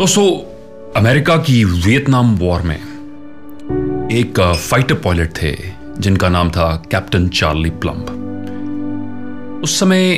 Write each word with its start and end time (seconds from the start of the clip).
दोस्तों 0.00 0.28
अमेरिका 0.96 1.36
की 1.36 1.64
Vietnam 1.64 2.34
war 2.36 2.62
में 2.62 2.76
एक 4.12 4.40
फाइटर 4.40 4.94
पायलट 5.04 5.32
थे, 5.40 5.50
जिनका 5.98 6.28
नाम 6.28 6.50
था 6.50 6.68
कैप्टन 6.90 7.28
चार्ली 7.28 7.70
प्लम्ब 7.82 8.06
उस 9.64 9.78
समय 9.80 10.08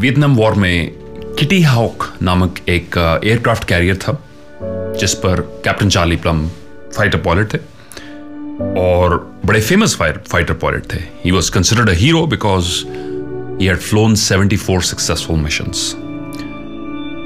वियतनाम 0.00 0.36
वॉर 0.36 0.54
में 0.54 0.92
किटी 1.38 1.62
हॉक 1.62 2.04
नामक 2.22 2.60
एक 2.68 2.98
एयरक्राफ्ट 3.24 3.64
कैरियर 3.68 3.96
था, 3.96 4.18
जिस 5.00 5.14
पर 5.24 5.40
captain 5.64 5.88
Charlie 5.88 6.16
Plumb 6.16 6.46
fighter 6.96 7.18
pilot 7.18 7.54
थे, 7.54 7.58
और 8.80 9.18
बड़े 9.46 9.60
फ़ेमस 9.60 9.96
फाइटर 9.96 10.52
पायलट 10.54 10.92
थे। 10.94 11.04
He 11.24 11.30
was 11.30 11.50
considered 11.52 11.90
a 11.90 11.94
hero 12.04 12.26
because 12.26 12.66
he 12.86 13.66
had 13.66 13.78
flown 13.80 14.14
74 14.28 14.82
successful 14.92 15.40
missions 15.40 15.92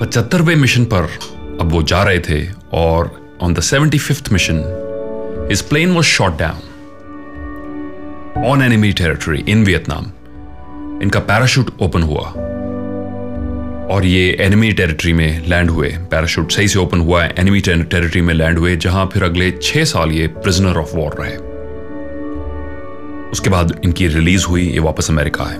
पचहत्तरवें 0.00 0.56
mission 0.56 0.84
पर 0.84 1.08
अब 1.60 1.68
वो 1.72 1.82
जा 1.82 2.02
रहे 2.02 2.18
थे 2.20 2.40
और 2.72 3.10
on 3.42 3.54
the 3.54 3.60
seventy 3.60 3.98
fifth 3.98 4.32
mission 4.32 4.56
his 5.50 5.62
plane 5.62 5.92
was 5.94 6.06
shot 6.06 6.38
down 6.38 6.60
on 8.46 8.62
enemy 8.62 8.92
territory 8.92 9.44
in 9.48 9.64
Vietnam 9.64 10.04
इनका 11.02 11.20
पैराशूट 11.20 11.70
ओपन 11.82 12.02
हुआ 12.02 12.24
और 13.94 14.06
ये 14.06 14.36
एनिमी 14.40 14.72
टेरिटरी 14.72 15.12
में 15.12 15.46
लैंड 15.48 15.70
हुए। 15.70 15.88
पैराशूट 16.10 16.52
सही 16.52 16.68
से 16.68 16.78
ओपन 16.78 17.00
हुआ 17.00 17.24
एनिमी 17.24 17.60
टेरिटरी 17.60 18.20
में 18.20 18.32
लैंड 18.34 18.58
हुए, 18.58 18.76
जहाँ 18.76 19.06
फिर 19.12 19.24
अगले 19.24 19.50
छह 19.62 19.84
साल 19.84 20.12
ये 20.12 20.26
प्रिजनर 20.38 20.78
ऑफ़ 20.78 20.96
वॉर 20.96 21.16
रहे। 21.20 21.36
उसके 23.30 23.50
बाद 23.50 23.80
इनकी 23.84 24.08
रिलीज़ 24.08 24.46
हुई, 24.46 24.62
ये 24.62 24.78
वापस 24.78 25.10
अमेरिका 25.10 25.44
है 25.44 25.58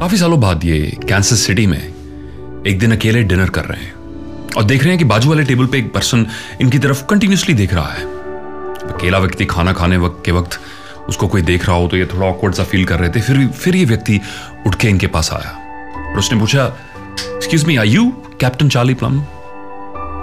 काफ़ी 0.00 0.16
सालों 0.16 0.40
बाद 0.40 0.64
ये 0.64 0.80
कैंसर 1.08 1.36
सिटी 1.36 1.66
में 1.66 1.82
एक 2.66 2.78
दिन 2.78 2.96
अकेले 2.96 3.22
डिनर 3.22 3.48
कर 3.48 3.64
रहे 3.64 3.82
हैं। 3.82 3.95
और 4.56 4.64
देख 4.64 4.80
रहे 4.80 4.90
हैं 4.90 4.98
कि 4.98 5.04
बाजू 5.04 5.28
वाले 5.28 5.44
टेबल 5.44 5.66
पे 5.66 5.78
एक 5.78 5.92
पर्सन 5.94 6.26
इनकी 6.60 6.78
तरफ़ 6.78 7.04
कंटिन्यूसली 7.06 7.54
देख 7.54 7.74
रहा 7.74 7.88
है। 7.88 8.04
अकेला 8.86 9.18
व्यक्ति 9.18 9.44
खाना 9.44 9.72
खाने 9.72 9.96
वक्त 9.96 10.22
के 10.26 10.32
वक्त 10.32 10.58
उसको 11.08 11.28
कोई 11.28 11.42
देख 11.42 11.66
रहा 11.66 11.76
हो 11.76 11.88
तो 11.88 11.96
ये 11.96 12.06
थोड़ा 12.06 12.26
ऑकवर्ड 12.26 12.54
सा 12.54 12.64
फील 12.64 12.84
कर 12.84 12.98
रहे 13.00 13.10
थे, 13.10 13.20
फिर 13.20 13.46
फिर 13.48 13.76
ये 13.76 13.84
व्यक्ति 13.84 14.20
उठ 14.66 14.74
के 14.74 14.88
इनके 14.88 15.06
पास 15.06 15.32
आया। 15.32 15.50
और 16.10 16.18
उसने 16.18 16.38
पूछा 16.40 16.64
excuse 17.26 17.64
me 17.64 17.76
I 17.76 17.88
you 17.88 18.10
captain 18.40 18.68
Charlie 18.68 18.94
Plumb 18.94 19.20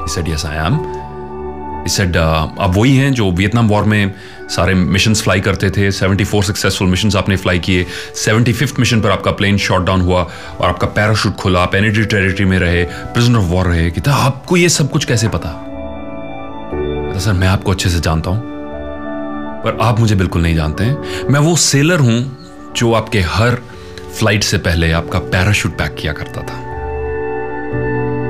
said 0.07 0.29
yes 0.29 0.45
I 0.45 0.57
am 0.57 0.77
said 1.87 2.17
आप 2.17 2.73
वही 2.77 2.95
हैं 2.97 3.13
जो 3.13 3.31
वियतनाम 3.31 3.67
वॉर 3.67 3.83
में 3.83 4.13
सारे 4.49 4.73
मिशंस 4.73 5.21
फ्लाई 5.21 5.39
करते 5.39 5.69
थे। 5.69 5.91
74 5.91 6.43
सक्सेसफुल 6.43 6.87
मिशंस 6.87 7.15
आपने 7.15 7.35
फ्लाई 7.35 7.59
किए। 7.59 7.85
75th 8.25 8.79
मिशन 8.79 9.01
पर 9.01 9.11
आपका 9.11 9.31
प्लेन 9.31 9.57
शॉट 9.57 9.85
डाउन 9.85 10.01
हुआ 10.01 10.27
और 10.59 10.69
आपका 10.69 10.87
पैराशूट 10.87 11.35
खुला, 11.35 11.61
आप 11.61 11.75
एनिटी 11.75 12.05
टेरिटरी 12.05 12.45
में 12.45 12.59
रहे 12.59 12.83
प्रिजनर 12.85 13.37
ऑफ़ 13.37 13.45
वॉर 13.45 13.65
रहे। 13.65 13.91
कि 13.91 14.01
आपको 14.09 14.57
ये 14.57 14.69
सब 14.69 14.91
कुछ 14.91 15.05
कैसे 15.05 15.27
पता? 15.27 15.49
सर, 17.19 17.33
मैं 17.33 17.47
आपको 17.47 17.71
अच्छे 17.71 17.89
से 17.89 17.99
जानता 17.99 18.29
हूँ, 18.29 18.41
पर 19.63 19.77
आप 19.81 19.99
मुझे 19.99 20.15
बिल्कुल 20.15 20.41
नहीं 20.41 20.55
जानते 20.55 20.83
हैं। 20.83 21.27
मैं 21.29 21.39
वो 21.39 21.55
सेलर 21.55 21.99
हूँ 21.99 22.37
जो 22.75 22.93
आपके 22.93 23.19
हर 23.19 23.55
फ़्लाइट 24.19 24.43
से 24.43 24.57
पहले 24.57 24.91
आपका 24.91 25.19
पैराशूट 25.19 25.77
पैक 25.77 25.95
किया 25.99 26.13
करता 26.13 26.41
था। 26.41 26.63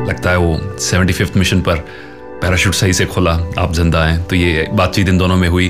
लगता 0.09 0.29
है 0.29 0.37
वो 0.37 0.77
सेवेंटी 0.79 1.13
फिफ्थ 1.13 1.37
मिशन 1.37 1.61
पर 1.61 1.85
पैराशूट 2.43 2.73
सही 2.73 2.93
से 2.93 3.05
खुला, 3.05 3.31
आप 3.57 3.73
ज़िंदा 3.73 4.03
हैं। 4.05 4.23
तो 4.23 4.35
ये 4.35 4.67
बातचीत 4.73 5.09
इन 5.09 5.17
दोनों 5.17 5.35
में 5.35 5.47
हुई। 5.49 5.67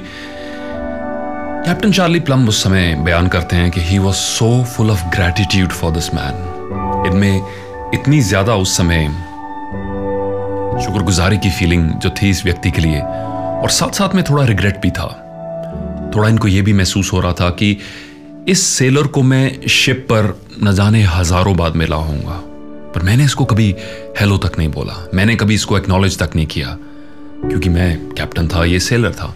कैप्टन 1.65 1.91
चार्ली 1.91 2.19
प्लम 2.19 2.47
उस 2.47 2.63
समय 2.63 2.95
बयान 2.95 3.27
करते 3.27 3.55
हैं 3.55 3.69
कि 3.71 3.81
he 3.81 3.97
was 3.97 4.15
so 4.15 4.47
full 4.63 4.89
of 4.91 5.03
gratitude 5.09 5.71
for 5.71 5.91
this 5.91 6.13
man 6.13 7.05
इनमें 7.07 7.91
इतनी 7.93 8.21
ज़्यादा 8.21 8.55
उस 8.55 8.77
समय 8.77 9.05
शुक्रगुजारी 10.85 11.37
की 11.37 11.49
फीलिंग 11.49 11.89
जो 11.91 12.09
थी 12.11 12.29
इस 12.29 12.43
व्यक्ति 12.45 12.71
के 12.71 12.81
लिए। 12.81 13.01
और 13.01 13.69
साथ 13.69 13.91
साथ 13.91 14.15
में 14.15 14.23
थोड़ा 14.23 14.45
रिग्रेट 14.45 14.81
भी 14.81 14.91
था। 14.91 15.07
थोड़ा 16.15 16.29
इनको 16.29 16.47
यह 16.47 16.63
भी 16.63 16.73
महसूस 16.73 17.13
हो 17.13 17.19
रहा 17.19 17.33
था 17.33 17.49
कि 17.49 17.77
इस 18.47 18.65
सेलर 18.67 19.07
को 19.07 19.21
मैं 19.23 19.67
शिप 19.67 20.05
पर 20.11 20.33
न 20.63 20.73
जाने 20.75 21.03
हज़ारों 21.03 21.55
बाद 21.57 21.75
मिला 21.75 21.95
होऊँगा 21.95 22.41
पर 22.95 23.03
मैंने 23.03 23.23
इसको 23.25 23.45
कभी 23.45 23.69
हेलो 24.19 24.37
तक 24.37 24.57
नहीं 24.57 24.69
बोला। 24.69 24.95
मैंने 25.13 25.35
कभी 25.35 25.55
इसको 25.55 25.77
एक्नॉलेज 25.77 26.17
तक 26.19 26.35
नहीं 26.35 26.45
किया, 26.47 26.77
क्योंकि 27.45 27.69
मैं 27.69 28.09
कैप्टन 28.09 28.47
था, 28.47 28.63
ये 28.65 28.79
सेलर 28.79 29.13
था। 29.13 29.35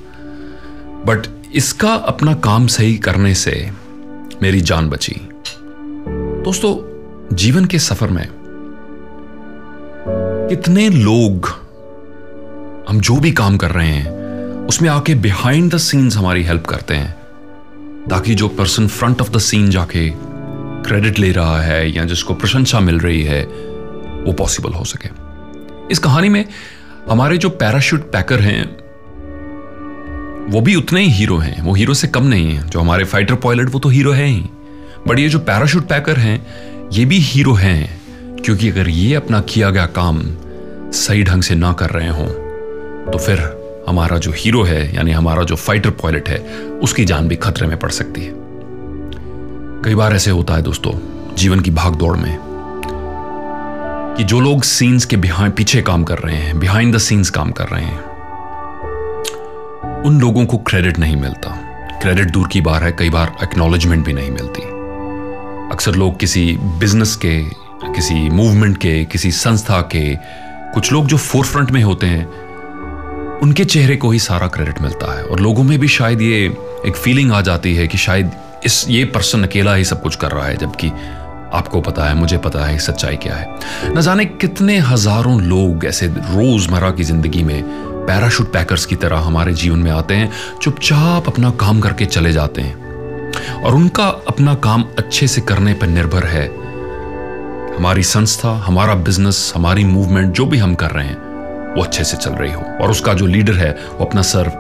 बट 1.06 1.28
इसका 1.56 1.94
अपना 1.94 2.34
काम 2.44 2.68
सही 2.68 2.98
करने 2.98 3.34
से 3.36 3.70
मेरी 4.42 4.62
जान 4.62 4.90
बची। 4.90 5.16
दोस्तों, 6.44 6.76
जीवन 7.36 7.66
के 7.66 7.80
सफ़र 7.80 8.10
में 8.10 8.28
कितने 10.50 10.88
लोग 10.90 11.48
हम 12.90 13.00
जो 13.00 13.16
भी 13.16 13.32
काम 13.32 13.58
कर 13.58 13.72
रहे 13.72 13.88
हैं, 13.88 14.12
उसमें 14.68 14.90
आके 14.90 15.16
बिहाइंड 15.16 15.74
द 15.74 15.78
सीन्स 15.78 16.18
हमारी 16.18 16.44
हेल्प 16.44 16.66
करते 16.66 16.94
हैं, 16.94 17.12
ताकि 18.10 18.36
जो 18.36 18.48
person 18.48 18.88
front 18.88 19.22
of 19.22 19.32
the 19.32 19.38
scene 19.40 19.70
जाके 19.70 20.10
क्रेडिट 20.86 21.20
ले 21.20 21.32
रहा 21.32 21.62
है 21.62 21.92
या 21.92 22.04
जिसको 22.04 22.34
प्रशंसा 22.34 22.80
मिल 22.80 23.00
रही 23.00 23.24
है, 23.24 23.44
वो 24.24 24.34
पॉसिबल 24.34 24.72
हो 24.72 24.84
सके। 24.84 25.10
इस 25.92 26.00
कहानी 26.00 26.30
में 26.30 26.46
हमारे 27.10 27.38
जो 27.38 27.50
पैराशूट 27.50 28.12
पैकर 28.12 28.40
हैं, 28.40 28.78
वो 30.52 30.62
भी 30.62 30.76
उतने 30.76 31.02
ही 31.02 31.12
हीरो 31.12 31.38
हैं। 31.38 31.62
वो 31.62 31.74
हीरो 31.74 31.94
से 31.94 32.08
कम 32.08 32.24
नहीं 32.24 32.56
है। 32.56 32.68
जो 32.68 32.80
हमारे 32.80 33.04
फाइटर 33.04 33.36
पायलट 33.36 33.70
वो 33.70 33.80
तो 33.80 33.90
हीरो 33.90 34.12
है 34.12 34.26
ही। 34.26 34.46
बट 35.08 35.20
ये 35.20 35.30
जो 35.30 35.40
पैराशूट 35.40 35.88
पैकर 35.88 36.18
हैं, 36.18 36.48
ये 36.92 37.06
भी 37.06 37.18
हीरो 37.18 37.54
हैं। 37.54 37.98
क्योंकि 38.36 38.70
अगर 38.70 38.90
ये 38.90 39.16
अपना 39.16 39.42
किया 39.42 39.70
गया 39.70 39.86
काम 39.86 40.24
सही 40.92 41.24
ढंग 41.24 41.42
से 41.42 41.56
ना 41.56 41.74
कर 41.74 41.90
रहे 41.90 42.10
हों 42.10 42.28
तो 43.12 43.18
फिर 43.18 43.68
हमारा 43.90 44.18
जो 44.18 44.32
हीरो 44.32 44.64
है, 44.64 44.96
यानी 44.96 45.12
हमारा 45.12 45.44
जो 45.44 45.56
फाइटर 45.56 45.90
पायलट 45.90 46.30
है, 46.30 46.38
उसकी 46.60 47.06
जान 47.06 47.28
भी 47.28 47.36
खतरे 47.36 47.68
में 47.68 47.80
पड़ 47.80 47.90
सकती 47.90 48.22
है। 48.22 48.47
कई 49.86 49.96
बार 49.96 50.14
ऐसे 50.16 50.32
होता 50.32 50.54
है 50.54 50.62
दोस्तों, 50.62 50.92
जीवन 51.36 51.60
की 51.60 51.72
भाग 51.72 51.96
दौड़ 51.96 52.16
में, 52.18 52.38
कि 54.18 54.24
जो 54.24 54.40
लोग 54.40 54.64
सीन्स 54.64 55.06
के 55.06 55.18
बिहाइंड 55.18 55.54
पीछे 55.54 55.82
काम 55.82 56.04
कर 56.04 56.18
रहे 56.18 56.36
हैं 56.36 56.58
बिहाइंड 56.60 56.96
द 56.96 56.98
सीन्स 56.98 57.30
काम 57.30 57.52
कर 57.52 57.68
रहे 57.68 57.84
हैं, 57.84 58.00
उन 60.04 60.20
लोगों 60.22 60.46
को 60.46 60.58
क्रेडिट 60.58 61.00
नहीं 61.00 61.16
मिलता। 61.16 61.50
क्रेडिट 62.02 62.32
दूर 62.32 62.48
की 62.48 62.62
बार 62.62 62.84
है, 62.84 62.92
कई 62.92 63.10
बार 63.10 63.36
एक्नॉलेजमेंट 63.44 64.06
भी 64.06 64.14
नहीं 64.14 64.32
मिलती। 64.32 64.62
अक्सर 65.72 65.96
लोग 65.96 66.18
किसी 66.20 66.58
बिज़नेस 66.80 67.16
के, 67.16 67.42
किसी 67.86 68.30
मूवमेंट 68.30 68.78
के, 68.78 69.04
किसी 69.06 69.32
संस्था 69.32 69.82
के, 69.96 70.16
कुछ 70.74 70.92
लोग 70.94 71.06
जो 71.06 71.18
फोर 71.18 71.46
फ्रंट 71.46 71.72
में 71.72 71.82
होते 71.84 72.08
हैं, 72.08 72.26
उनके 73.40 73.66
चेहरे 73.66 73.96
को 73.96 74.12
ही 74.12 74.20
सारा 74.20 74.48
क्रेडिट 74.48 74.82
मिलता 74.82 75.18
है। 75.18 75.24
और 75.24 75.40
लोगों 75.40 75.64
में 75.64 75.78
भी 75.80 75.88
शायद 75.88 76.22
ये 76.22 76.44
एक 76.86 76.96
फीलिंग 76.96 77.32
आ 77.32 77.42
जाती 77.42 77.76
है 77.76 77.88
कि 77.88 77.98
शायद 77.98 78.32
इस, 78.66 78.86
ये 78.90 79.06
पर्सन 79.06 79.44
अकेला 79.44 79.76
ही 79.76 79.84
सब 79.84 80.02
कुछ 80.02 80.16
कर 80.16 80.32
रहा 80.32 80.46
है, 80.46 80.58
जबकि 80.58 80.92
आपको 81.54 81.82
पता 81.82 82.06
है, 82.06 82.16
मुझे 82.16 82.38
पता 82.38 82.66
है, 82.66 82.80
सच्चाई 82.80 83.16
क्या 83.16 83.36
है। 83.36 83.60
न 83.96 84.02
जाने 84.02 84.26
कितने 84.26 84.78
हज़ारों 84.78 85.42
लोग 85.42 85.86
ऐसे 85.86 86.08
रोज़मर्रा 86.08 86.92
की 86.92 87.04
ज़िंदगी 87.04 87.44
में 87.44 87.64
पैराशूट 88.08 88.54
पैकर्स 88.54 88.86
की 88.86 88.96
तरह 88.96 89.18
हमारे 89.18 89.54
जीवन 89.54 89.80
में 89.80 89.92
आते 89.92 90.14
हैं, 90.14 90.32
चुपचाप 90.62 91.28
अपना 91.28 91.50
काम 91.52 91.80
करके 91.80 92.06
चले 92.06 92.32
जाते 92.32 92.62
हैं। 92.62 92.88
और 93.64 93.76
उनका 93.76 94.08
अपना 94.08 94.56
काम 94.56 94.86
अच्छे 94.98 95.28
से 95.28 95.42
करने 95.42 95.74
पर 95.74 95.88
निर्भर 95.88 96.24
है। 96.24 96.48
हमारी 97.78 98.04
संस्था, 98.04 98.50
हमारा 98.50 98.96
बिज़नेस 98.96 99.54
हमारी 99.56 99.84
मूवमेंट 99.84 100.34
जो 100.34 100.46
भी 100.46 100.58
हम 100.58 100.76
कर 100.76 100.92
रहे 100.92 101.06
हैं, 101.06 101.18
वो 101.76 101.84
अच्छे 101.84 102.04
से 102.04 102.18
चल 102.18 102.32
रही 102.32 102.52
हो। 102.52 102.62
और 102.82 102.92
उसका 102.92 103.14
जो 103.14 103.26
लीडर 103.26 103.54
है, 103.54 103.72
वो 103.72 104.06
अपना 104.06 104.22
सर 104.22 104.52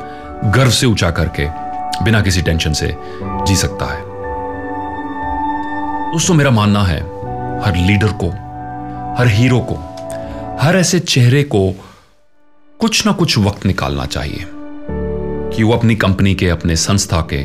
गर्व 0.45 0.69
से 0.69 0.85
ऊँचा 0.85 1.11
करके 1.11 1.66
बिना 2.03 2.21
किसी 2.21 2.41
टेंशन 2.41 2.73
से 2.73 2.95
जी 3.21 3.55
सकता 3.55 3.85
है। 3.85 4.01
दोस्तों, 6.11 6.33
मेरा 6.33 6.51
मानना 6.51 6.83
है, 6.83 6.99
हर 7.65 7.73
लीडर 7.75 8.07
को, 8.07 8.29
हर 9.17 9.27
हीरो 9.27 9.59
को, 9.59 9.75
हर 10.61 10.77
ऐसे 10.77 10.99
चेहरे 10.99 11.43
को 11.43 11.71
कुछ 12.79 13.05
ना 13.05 13.11
कुछ 13.11 13.37
वक्त 13.37 13.65
निकालना 13.65 14.05
चाहिए 14.05 14.45
कि 15.55 15.63
वो 15.63 15.73
अपनी 15.73 15.95
कंपनी 15.95 16.35
के, 16.35 16.49
अपने 16.49 16.75
संस्था 16.75 17.21
के 17.21 17.43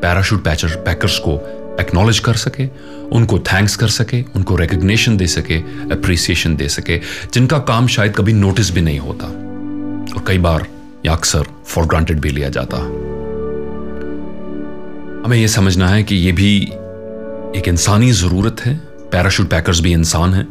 पैराशूट 0.00 0.44
पैचर 0.44 0.68
पैकर्स 0.68 1.18
को 1.18 1.32
एक्नॉलेज 1.80 2.18
कर 2.18 2.34
सके, 2.34 2.66
उनको 3.12 3.38
थैंक्स 3.38 3.76
कर 3.76 3.88
सके, 3.88 4.24
उनको 4.36 4.56
रिकग्निशन 4.56 5.16
दे 5.16 5.26
सके 5.26 5.58
अप्रिसिएशन 5.94 6.56
दे 6.56 6.68
सके, 6.68 7.00
जिनका 7.32 7.58
काम 7.58 7.86
शायद 7.86 8.16
कभी 8.16 8.32
नोटिस 8.32 8.70
भी 8.70 8.80
नहीं 8.80 8.98
होता। 8.98 9.26
और 10.14 10.24
कई 10.26 10.38
बार 10.38 10.66
या 11.06 11.12
अक्सर 11.12 11.44
फॉर 11.66 11.86
ग्रांटेड 11.86 12.20
भी 12.20 12.30
लिया 12.30 12.48
जाता। 12.48 12.76
हमें 15.28 15.38
यह 15.38 15.46
समझना 15.46 15.88
है 15.88 16.02
कि 16.02 16.16
यह 16.16 16.34
भी 16.34 16.56
एक 17.58 17.62
इंसानी 17.68 18.12
ज़रूरत 18.12 18.60
है। 18.60 18.80
पैराशूट 19.12 19.48
पैकर्स 19.48 19.80
भी 19.80 19.92
इंसान 19.92 20.34
हैं। 20.34 20.44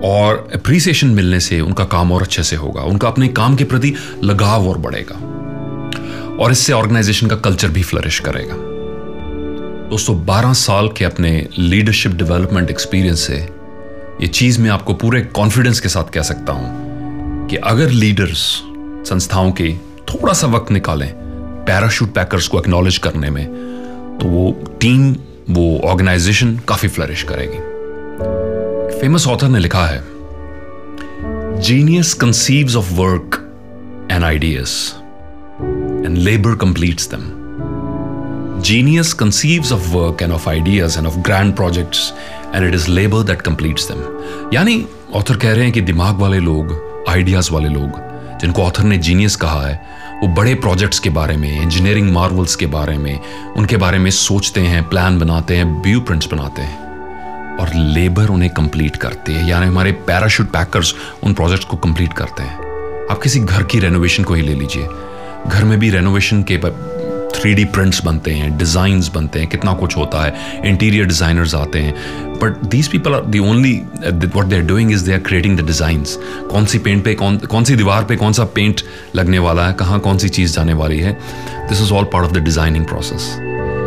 और 0.00 0.50
अप्रिसिएशन 0.54 1.06
मिलने 1.06 1.40
से 1.40 1.60
उनका 1.60 1.84
काम 1.84 2.12
और 2.12 2.22
अच्छे 2.22 2.42
से 2.42 2.56
होगा। 2.56 2.82
उनका 2.82 3.08
अपने 3.08 3.28
काम 3.28 3.56
के 3.56 3.64
प्रति 3.64 3.94
लगाव 4.24 4.68
और 4.68 4.78
बढ़ेगा। 4.78 5.14
और 6.44 6.52
इससे 6.52 6.72
ऑर्गेनाइजेशन 6.72 7.26
का 7.26 7.36
कल्चर 7.36 7.68
भी 7.68 7.82
फ्लरिश 7.82 8.18
करेगा। 8.18 8.54
दोस्तों 9.90 10.26
12 10.26 10.52
साल 10.52 10.88
के 10.88 11.04
अपने 11.04 11.48
लीडरशिप 11.58 12.12
डेवलपमेंट 12.12 12.70
एक्सपीरियंस 12.70 13.20
से 13.20 13.36
ये 14.20 14.26
चीज़ 14.26 14.60
मैं 14.60 14.70
आपको 14.70 14.94
पूरे 14.94 15.20
कॉन्फिडेंस 15.20 15.80
के 15.80 15.88
साथ 15.88 16.04
कह 16.04 16.22
सकता 16.22 16.52
हूँ 16.52 16.70
कि 17.48 17.56
अगर 17.56 17.90
लीडर्स 17.90 18.62
संस्थाओं 19.08 19.52
के 19.52 19.74
थोड़ा 20.08 20.32
सा 20.32 20.46
वक्त 20.46 20.70
निकालें 20.70 21.27
पैराशूट 21.68 22.12
पैकर्स 22.14 22.48
को 22.48 22.58
एक्नॉलेज 22.58 22.98
करने 23.06 23.30
में 23.30 23.46
तो 24.18 24.28
वो 24.28 24.50
टीम 24.80 25.10
वो 25.54 25.66
ऑर्गेनाइजेशन 25.88 26.56
काफ़ी 26.68 26.88
फ्लरिश 26.88 27.22
करेगी 27.30 27.58
फ़ेमस 29.00 29.26
ऑथर 29.28 29.48
ने 29.48 29.58
लिखा 29.58 29.86
है 29.86 30.02
genius 31.62 32.14
conceives 32.22 32.76
of 32.76 32.92
work 32.94 33.44
and 34.12 34.24
ideas 34.24 34.78
and 36.06 36.16
labour 36.18 36.54
completes 36.64 37.10
them 37.10 37.34
Genius 38.60 39.14
conceives 39.14 39.70
of 39.70 39.94
work 39.94 40.20
and 40.20 40.32
of 40.32 40.46
ideas 40.48 40.96
and 40.96 41.06
of 41.06 41.22
grand 41.22 41.54
projects, 41.54 42.12
and 42.52 42.64
it 42.64 42.74
is 42.74 42.88
labor 42.88 43.22
that 43.22 43.42
completes 43.42 43.84
them. 43.86 44.00
यानी 44.54 44.74
author 45.14 45.36
कह 45.36 45.52
रहे 45.52 45.64
हैं 45.64 45.72
कि 45.72 45.80
दिमाग 45.80 46.18
वाले 46.20 46.38
लोग 46.40 46.72
आइडियाज़ 47.08 47.52
वाले 47.52 47.68
लोग 47.68 48.00
जिनको 48.40 48.62
ऑथर 48.62 48.82
ने 48.84 48.98
जीनियस 48.98 49.36
कहा 49.36 49.66
है 49.66 49.76
वो 50.22 50.28
बड़े 50.28 50.54
प्रोजेक्ट्स 50.54 50.98
के 50.98 51.10
बारे 51.10 51.36
में 51.36 51.62
इंजीनियरिंग 51.62 52.12
मार्वल्स 52.12 52.56
के 52.56 52.66
बारे 52.66 52.98
में, 52.98 53.20
उनके 53.56 53.76
बारे 53.76 53.98
में 53.98 54.10
सोचते 54.10 54.60
हैं 54.60 54.88
प्लान 54.88 55.18
बनाते 55.18 55.56
हैं 55.56 55.82
ब्यू 55.82 56.00
प्रिंट्स 56.00 56.28
बनाते 56.32 56.62
हैं। 56.62 56.78
और 57.56 57.70
लेबर 57.74 58.28
उन्हें 58.28 58.50
कंप्लीट 58.50 58.96
करते 58.96 59.32
हैं, 59.32 59.48
यानी 59.48 59.66
हमारे 59.66 59.92
पैराशूट 59.92 60.46
पैकर्स 60.46 60.94
उन 61.22 61.34
प्रोजेक्ट्स 61.34 61.66
को 61.66 61.76
कंप्लीट 61.76 62.12
करते 62.12 62.42
हैं। 62.42 62.56
आप 63.10 63.20
किसी 63.22 63.40
घर 63.40 63.62
की 63.62 63.78
रेनोवेशन 63.78 64.24
को 64.24 64.34
ही 64.34 64.42
ले 64.42 64.54
लीजिए। 64.54 64.88
घर 65.46 65.64
में 65.64 65.78
भी 65.78 65.90
रेनोवेशन 65.90 66.42
के 66.42 66.56
थ्री 67.40 67.54
डी 67.54 67.64
प्रिंट्स 67.66 68.04
बनते 68.04 68.30
हैं 68.30 68.56
डिज़ाइंस 68.58 69.08
बनते 69.14 69.38
हैं 69.38 69.48
कितना 69.48 69.72
कुछ 69.74 69.96
होता 69.96 70.22
है 70.22 70.60
इंटीरियर 70.66 71.06
डिज़ाइनर्स 71.06 71.54
आते 71.54 71.78
हैं। 71.78 71.94
But 72.38 72.64
these 72.70 72.88
people 72.88 73.14
are 73.14 73.24
the 73.24 73.38
only 73.40 73.74
what 73.74 74.44
they 74.44 74.56
are 74.56 74.62
doing 74.62 74.90
is 74.92 75.04
they 75.06 75.12
are 75.12 75.18
creating 75.20 75.58
the 75.58 75.66
designs 75.66 76.18
कौन 76.50 76.66
सी 76.66 76.78
पेंट 76.78 77.04
पे 77.04 77.14
कौन 77.14 77.36
कौन 77.46 77.64
सी 77.64 77.76
दीवार 77.76 78.04
पे 78.04 78.16
कौन 78.16 78.32
सा 78.32 78.44
पेंट 78.54 78.82
लगने 79.16 79.38
वाला 79.38 79.66
है 79.66 79.72
कहाँ 79.74 79.98
कौन 80.00 80.18
सी 80.18 80.28
चीज़ 80.28 80.54
जाने 80.54 80.72
वाली 80.74 80.98
है। 80.98 81.12
This 81.68 81.82
is 81.82 81.92
all 81.92 82.04
part 82.12 82.26
of 82.26 82.32
the 82.32 82.44
designing 82.44 82.86
process 82.86 83.34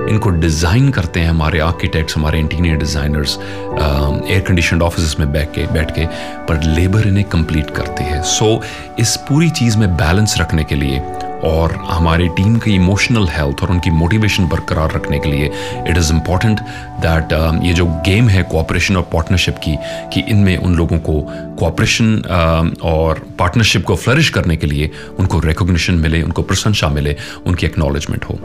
इनको 0.09 0.30
डिज़ाइन 0.30 0.89
करते 0.92 1.19
हैं 1.19 1.30
हमारे 1.30 1.59
आर्किटेक्ट्स 1.59 2.15
हमारे 2.18 2.39
interior 2.39 2.77
designers 2.77 3.38
air 3.39 4.44
condition 4.47 4.81
office 4.81 5.19
में 5.19 5.31
बैठ 5.31 5.54
के 5.56 5.65
बैठ 5.74 5.92
के 5.95 6.06
पर 6.47 6.63
लेबर 6.65 7.07
इन्हें 7.07 7.25
कंप्लीट 7.30 7.69
करती 7.75 8.04
है। 8.04 8.21
सो 8.24 8.54
so, 8.56 9.00
इस 9.00 9.15
पूरी 9.27 9.50
चीज़ 9.50 9.77
में 9.77 9.95
बैलेंस 9.97 10.36
रखने 10.39 10.63
के 10.63 10.75
लिए 10.75 11.00
और 11.43 11.75
हमारी 11.75 12.27
टीम 12.27 12.57
की 12.59 12.75
इमोशनल 12.75 13.27
हेल्थ 13.27 13.63
और 13.63 13.71
उनकी 13.71 13.89
मोटिवेशन 13.89 14.47
बरकरार 14.47 14.91
रखने 14.91 15.19
के 15.19 15.29
लिए 15.29 15.45
इट 15.88 15.97
इज़ 15.97 16.13
इंपॉर्टेंट 16.13 16.59
दैट 17.05 17.33
ये 17.63 17.73
जो 17.73 17.85
गेम 17.85 18.29
है 18.29 18.43
कोऑपरेशन 18.43 18.95
और 18.95 19.09
पार्टनरशिप 19.13 19.55
की 19.57 19.75
कि 20.13 20.19
इनमें 20.21 20.57
उन 20.57 20.75
लोगों 20.75 20.97
को 20.99 21.21
कोऑपरेशन 21.59 22.15
uh, 22.21 22.81
और 22.81 23.27
पार्टनरशिप 23.39 23.85
को 23.85 23.95
फ्लरिश 23.95 24.29
करने 24.29 24.57
के 24.57 24.67
लिए 24.67 24.91
उनको 25.19 25.39
रिकोगनिशन 25.39 25.93
मिले 25.93 26.21
उनको 26.21 26.41
प्रशंसा 26.41 26.89
मिले 26.89 27.15
उनकी 27.45 27.65
एक्नॉलेजमेंट 27.65 28.25
हो। 28.25 28.39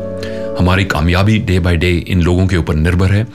हमारी 0.60 0.84
कामयाबी 0.84 1.38
डे 1.38 1.58
बाई 1.58 1.76
डे 1.76 1.90
इन 1.92 2.22
लोगों 2.22 2.46
के 2.46 2.56
ऊपर 2.56 2.74
निर्भर 2.74 3.12
है 3.12 3.26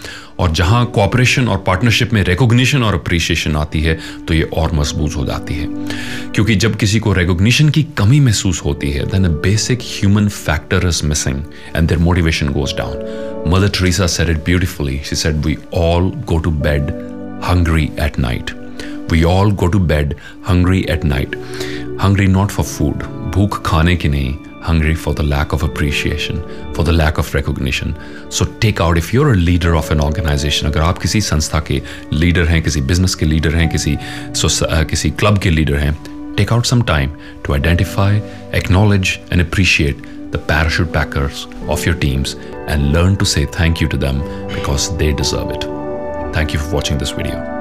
और 0.41 0.51
जहाँ 0.51 0.85
कोऑपरेशन 0.93 1.47
और 1.47 1.57
पार्टनरशिप 1.67 2.13
में 2.13 2.21
रिकॉग्निशन 2.23 2.83
और 2.83 2.93
अप्रिसिएशन 2.95 3.55
आती 3.55 3.81
है 3.81 3.97
तो 4.27 4.33
ये 4.33 4.43
और 4.57 4.71
मज़बूत 4.73 5.15
हो 5.15 5.25
जाती 5.25 5.53
है। 5.53 5.67
क्योंकि 6.35 6.55
जब 6.55 6.75
किसी 6.75 6.99
को 6.99 7.13
रिकॉग्निशन 7.13 7.69
की 7.69 7.83
कमी 7.97 8.19
महसूस 8.19 8.61
होती 8.65 8.91
है 8.91 9.05
then 9.11 9.25
a 9.25 9.29
basic 9.43 9.81
human 9.81 10.27
factor 10.29 10.88
is 10.88 11.05
missing 11.05 11.43
and 11.75 11.88
their 11.88 11.99
motivation 11.99 12.49
goes 12.53 12.73
down 12.77 13.45
mother 13.53 13.69
Teresa 13.77 14.07
said 14.07 14.29
it 14.29 14.43
beautifully 14.45 14.99
she 15.09 15.15
said 15.15 15.45
we 15.45 15.57
all 15.77 16.11
go 16.27 16.38
to 16.39 16.51
bed 16.67 16.91
hungry 17.49 17.89
at 17.99 18.19
night 18.19 18.51
we 19.11 19.23
all 19.38 19.51
go 19.61 19.67
to 19.67 19.79
bed 19.93 20.15
hungry 20.49 20.85
at 20.89 21.05
night 21.05 21.35
hungry 22.01 22.27
not 22.27 22.49
for 22.49 22.65
food 22.65 23.20
भूख 23.30 23.62
खाने 23.66 23.96
की 23.96 24.08
नहीं 24.08 24.34
hungry 24.66 24.94
for 24.94 25.14
the 25.14 25.22
lack 25.22 25.52
of 25.52 25.62
appreciation, 25.62 26.42
for 26.74 26.84
the 26.84 26.92
lack 26.92 27.18
of 27.18 27.32
recognition. 27.34 27.94
So 28.28 28.44
take 28.64 28.80
out, 28.80 28.98
if 28.98 29.12
you're 29.14 29.32
a 29.32 29.36
leader 29.36 29.76
of 29.76 29.90
an 29.90 30.00
organization, 30.00 30.68
अगर 30.70 30.80
आप 30.80 30.98
किसी 30.98 31.20
संस्था 31.20 31.60
के 31.70 31.80
leader 32.12 32.44
हैं 32.48 32.62
किसी 32.62 32.80
बिजनेस 32.90 33.14
के 33.14 33.26
लीडर 33.26 33.54
हैं 33.54 33.68
किसी 33.70 33.96
किसी 34.90 35.10
क्लब 35.10 35.38
के 35.38 35.50
लीडर 35.50 35.76
हैं 35.84 35.94
take 36.36 36.52
out 36.52 36.66
some 36.66 36.82
time 36.82 37.12
to 37.44 37.54
identify, 37.54 38.10
acknowledge, 38.52 39.20
and 39.30 39.40
appreciate 39.40 40.02
the 40.32 40.38
parachute 40.38 40.92
packers 40.92 41.46
of 41.68 41.86
your 41.86 41.94
teams 41.94 42.34
and 42.68 42.92
learn 42.92 43.16
to 43.16 43.24
say 43.24 43.46
thank 43.46 43.80
you 43.80 43.88
to 43.88 43.96
them 43.96 44.20
because 44.54 44.94
they 44.98 45.12
deserve 45.12 45.50
it. 45.50 45.64
Thank 46.34 46.52
you 46.52 46.58
for 46.58 46.74
watching 46.74 46.98
this 46.98 47.12
video. 47.12 47.59